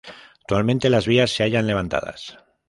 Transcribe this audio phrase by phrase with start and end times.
[0.39, 2.39] Actualmente las vías se hallan levantadas.